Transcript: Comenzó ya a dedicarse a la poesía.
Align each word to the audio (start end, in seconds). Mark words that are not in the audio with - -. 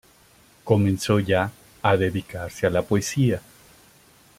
Comenzó 0.63 1.19
ya 1.19 1.51
a 1.83 1.95
dedicarse 1.95 2.65
a 2.65 2.71
la 2.71 2.81
poesía. 2.81 3.39